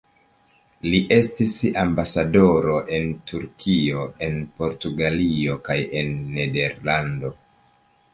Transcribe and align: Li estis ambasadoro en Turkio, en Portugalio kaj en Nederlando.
Li 0.91 0.99
estis 1.15 1.57
ambasadoro 1.81 2.77
en 2.99 3.05
Turkio, 3.31 4.05
en 4.29 4.39
Portugalio 4.63 5.59
kaj 5.69 5.77
en 6.01 6.11
Nederlando. 6.39 7.31